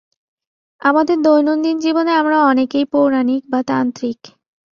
আমাদের 0.81 1.17
দৈনন্দিন 1.21 1.75
জীবনে 1.79 2.11
আমরা 2.11 2.37
অনেকেই 2.43 2.85
পৌরাণিক 2.85 3.41
বা 3.49 3.59
তান্ত্রিক। 3.63 4.19